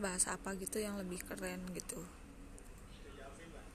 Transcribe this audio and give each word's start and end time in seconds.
bahasa 0.00 0.36
apa 0.36 0.54
gitu 0.56 0.80
yang 0.80 0.96
lebih 0.96 1.20
keren 1.24 1.60
gitu. 1.74 2.00